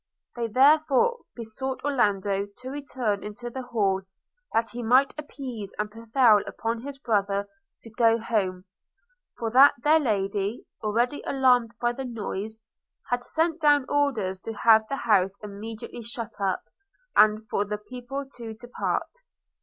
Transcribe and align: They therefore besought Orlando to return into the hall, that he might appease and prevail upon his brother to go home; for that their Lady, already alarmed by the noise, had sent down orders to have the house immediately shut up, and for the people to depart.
They 0.35 0.47
therefore 0.47 1.19
besought 1.35 1.83
Orlando 1.85 2.47
to 2.47 2.71
return 2.71 3.23
into 3.23 3.51
the 3.51 3.61
hall, 3.61 4.01
that 4.51 4.71
he 4.71 4.81
might 4.81 5.13
appease 5.15 5.75
and 5.77 5.91
prevail 5.91 6.39
upon 6.47 6.81
his 6.81 6.97
brother 6.97 7.47
to 7.81 7.89
go 7.91 8.17
home; 8.17 8.65
for 9.37 9.51
that 9.51 9.75
their 9.83 9.99
Lady, 9.99 10.65
already 10.81 11.21
alarmed 11.23 11.75
by 11.79 11.93
the 11.93 12.03
noise, 12.05 12.59
had 13.11 13.23
sent 13.23 13.61
down 13.61 13.85
orders 13.89 14.39
to 14.39 14.53
have 14.53 14.87
the 14.89 14.97
house 14.97 15.37
immediately 15.43 16.01
shut 16.01 16.33
up, 16.41 16.63
and 17.15 17.47
for 17.47 17.63
the 17.63 17.77
people 17.77 18.25
to 18.37 18.55
depart. 18.55 19.11